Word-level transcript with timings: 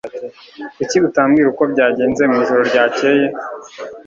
Kuki 0.75 0.97
utambwira 1.07 1.47
uko 1.53 1.63
byagenze 1.73 2.21
mwijoro 2.29 2.61
ryakeye 2.69 3.25